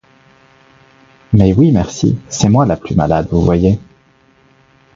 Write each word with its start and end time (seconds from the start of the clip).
Mais 1.31 1.53
oui, 1.53 1.71
merci, 1.71 2.17
c'est 2.27 2.49
moi 2.49 2.65
la 2.65 2.75
plus 2.75 2.95
malade, 2.95 3.27
vous 3.29 3.41
voyez. 3.43 3.77